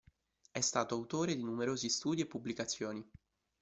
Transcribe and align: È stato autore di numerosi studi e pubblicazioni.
È 0.49 0.59
stato 0.61 0.95
autore 0.95 1.35
di 1.35 1.43
numerosi 1.43 1.87
studi 1.87 2.21
e 2.21 2.25
pubblicazioni. 2.25 3.07